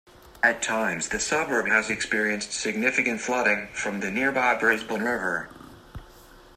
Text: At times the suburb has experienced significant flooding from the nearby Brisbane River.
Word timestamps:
At 0.41 0.63
times 0.63 1.09
the 1.09 1.19
suburb 1.19 1.67
has 1.67 1.91
experienced 1.91 2.53
significant 2.53 3.21
flooding 3.21 3.67
from 3.67 3.99
the 3.99 4.09
nearby 4.09 4.55
Brisbane 4.55 5.03
River. 5.03 5.47